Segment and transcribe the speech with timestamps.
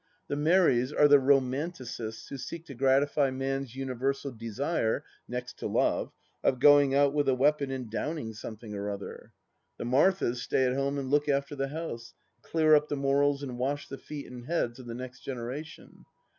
[0.29, 6.11] The Marys are the romanticists who seek to gratify man's imiversal desire, next to Love,
[6.43, 9.31] of going out with a weapon and downing something or other.
[9.77, 13.59] The Marthas stay at home and look after the house, clear up the morals and
[13.59, 16.03] wash the feet and heads of the next generation.